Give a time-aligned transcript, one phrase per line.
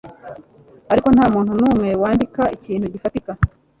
[0.91, 3.31] ariko ntamuntu numwe wandika ikintu gifatika